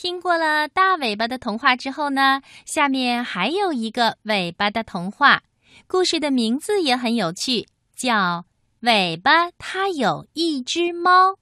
[0.00, 5.42] 听过了大尾巴的童话之后呢，下面还有一个尾巴的童话，
[5.86, 8.14] 故事的名字也很有趣，叫
[8.80, 11.32] 《尾巴它有一只猫》。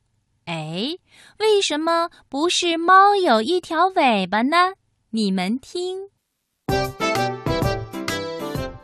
[0.47, 0.97] 哎，
[1.39, 4.73] 为什么不是猫有一条尾巴呢？
[5.11, 6.09] 你们听，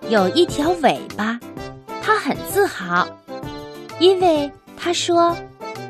[0.08, 1.40] 有一条尾巴，
[2.00, 3.08] 它很自豪，
[3.98, 5.36] 因为它说：“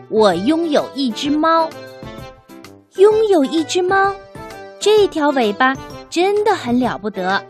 [0.09, 1.69] 我拥有一只猫。”
[2.97, 4.15] 拥有一只猫，
[4.79, 5.75] 这条尾巴
[6.09, 7.45] 真的很了不得，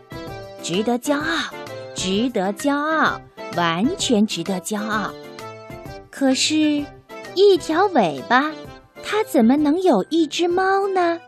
[0.63, 1.53] 值得骄傲，
[1.93, 3.21] 值得骄傲，
[3.55, 5.13] 完全值得骄傲。
[6.09, 6.83] 可是，
[7.35, 8.51] 一条尾巴，
[9.03, 11.19] 它怎么能有一只猫呢？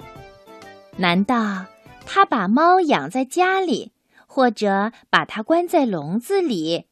[0.95, 1.68] 难道
[2.07, 3.91] 他把猫养在家里，
[4.26, 6.88] 或者把它关在笼子里，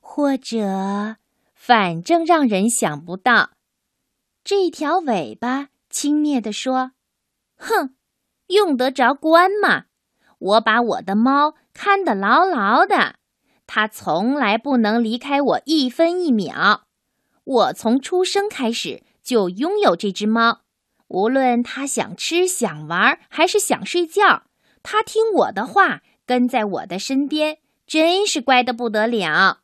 [0.00, 1.16] 或者，
[1.54, 3.50] 反正让人想不到，
[4.44, 5.70] 这条尾巴。
[5.90, 6.92] 轻蔑地说
[7.56, 7.94] ：“哼，
[8.48, 9.86] 用得着关吗？
[10.38, 13.16] 我把我的猫看得牢牢的，
[13.66, 16.84] 它从来不能离开我一分一秒。
[17.44, 20.60] 我从出生开始就拥有这只猫，
[21.08, 24.44] 无论它想吃、想玩还是想睡觉，
[24.82, 29.60] 它听我的话，跟在我的身边，真是乖得不得了。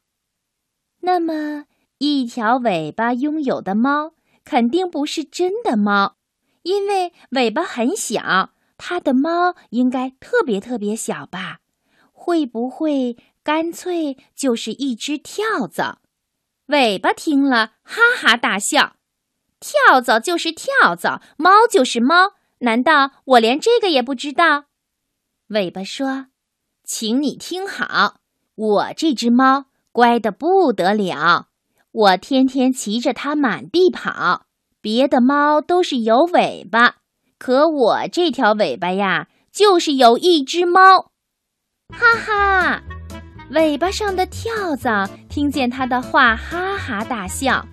[1.01, 1.67] 那么，
[1.99, 6.17] 一条尾巴拥有的猫。”肯定不是真的猫，
[6.65, 11.61] 因为尾巴很小，它的猫应该特别特别小吧？
[12.13, 16.01] 会不会干脆就是一只跳蚤？
[16.67, 18.97] 尾巴听了哈哈大笑
[19.61, 24.65] ：“跳蚤就是跳蚤，猫就是猫，难道我连这个也不知道？”
[25.49, 26.29] 尾巴说
[26.83, 28.21] ：“请你听好，
[28.55, 31.49] 我这只猫乖得不得了。”
[31.93, 34.47] 我天天骑着它满地跑，
[34.85, 36.97] 别的猫都是有尾巴，
[37.39, 41.07] 可我这条尾巴呀，就是有一只猫。
[41.89, 42.83] 哈哈，
[43.49, 47.65] 尾巴上的跳蚤听见他的话，哈哈大笑。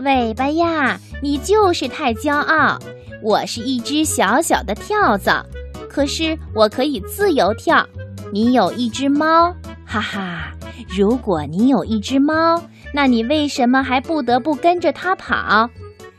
[0.00, 2.76] 尾巴呀，你就是太骄傲。
[3.22, 5.46] 我是一只小小的跳蚤，
[5.88, 7.86] 可是我可以自由跳。
[8.32, 9.54] 你有一只猫，
[9.86, 10.52] 哈哈。
[10.88, 12.60] 如果你有一只猫，
[12.92, 15.70] 那你为什么还不得不跟着它跑？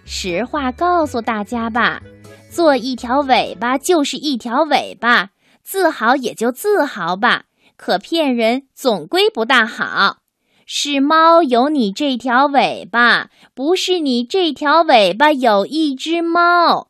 [0.09, 2.01] 实话告诉大家吧，
[2.49, 5.31] 做一条尾巴就是一条尾巴，
[5.63, 7.43] 自豪也就自豪吧。
[7.75, 10.19] 可骗人总归不大好。
[10.65, 16.89] 是猫有你这条尾巴，不是你这条尾巴有一只猫。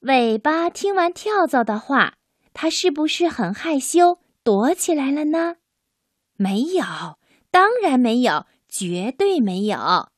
[0.00, 2.14] 尾巴听完跳蚤的话，
[2.54, 5.56] 它是不是很害羞，躲起来了呢？
[6.36, 6.84] 没有，
[7.50, 10.08] 当然没有，绝对没有。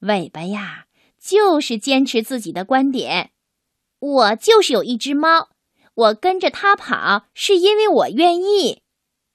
[0.00, 0.85] 尾巴呀，
[1.26, 3.32] 就是坚持自己的观点。
[3.98, 5.48] 我就是有一只猫，
[5.94, 8.82] 我跟着它跑，是因为我愿意。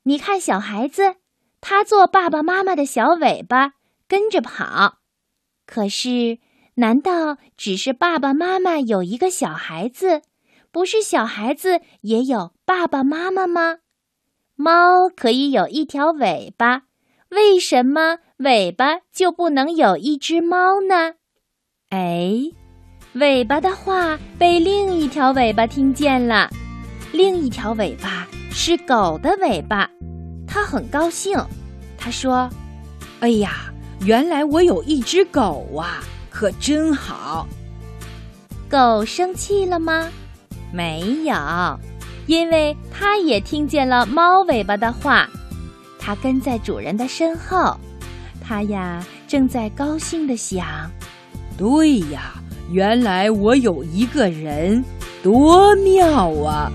[0.04, 1.16] 你看，小孩子，
[1.60, 3.74] 他做爸爸妈妈的小尾巴，
[4.08, 5.00] 跟着跑。
[5.66, 6.40] 可是，
[6.76, 10.22] 难道只是爸爸妈妈有一个小孩子，
[10.72, 13.80] 不是小孩子也有爸爸妈妈吗？
[14.56, 16.84] 猫可以有一条尾巴，
[17.30, 21.16] 为什么尾巴就不能有一只猫呢？
[21.92, 22.40] 哎，
[23.16, 26.50] 尾巴的话被另一条尾巴听见了。
[27.12, 29.90] 另一条尾巴是狗的尾巴，
[30.48, 31.38] 它很高兴。
[31.98, 32.50] 它说
[33.20, 33.74] ：“哎呀，
[34.06, 37.46] 原来我有一只狗啊，可真好。”
[38.72, 40.10] 狗生气了吗？
[40.72, 41.36] 没有。
[42.26, 45.28] 因为它也听见了猫尾巴的话，
[46.00, 47.76] 它跟在主人的身后，
[48.42, 50.90] 它呀正在高兴地想：
[51.62, 52.34] 对呀，
[52.72, 54.84] 原来我有一个人，
[55.22, 56.72] 多妙啊！